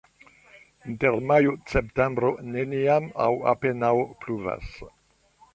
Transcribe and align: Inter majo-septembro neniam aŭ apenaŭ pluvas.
Inter 0.91 1.17
majo-septembro 1.31 2.33
neniam 2.55 3.13
aŭ 3.27 3.31
apenaŭ 3.55 3.95
pluvas. 4.25 4.77